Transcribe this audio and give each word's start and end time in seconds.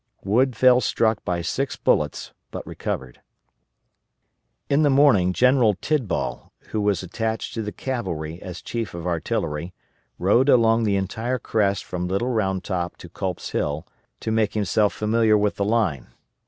Wood 0.23 0.55
fell 0.55 0.81
struck 0.81 1.23
by 1.23 1.43
six 1.43 1.75
bullets, 1.75 2.33
but 2.49 2.65
recovered.] 2.65 3.21
In 4.67 4.81
the 4.81 4.89
morning 4.89 5.31
General 5.31 5.75
Tidball, 5.75 6.51
who 6.69 6.81
was 6.81 7.03
attached 7.03 7.53
to 7.53 7.61
the 7.61 7.71
cavalry 7.71 8.41
as 8.41 8.63
Chief 8.63 8.95
of 8.95 9.05
Artillery, 9.05 9.75
rode 10.17 10.49
along 10.49 10.85
the 10.85 10.95
entire 10.95 11.37
crest 11.37 11.85
from 11.85 12.07
Little 12.07 12.29
Round 12.29 12.63
Top 12.63 12.97
to 12.97 13.09
Culp's 13.09 13.51
Hill 13.51 13.85
to 14.21 14.31
make 14.31 14.55
himself 14.55 14.91
familiar 14.91 15.37
with 15.37 15.57
the 15.57 15.65
line. 15.65 16.07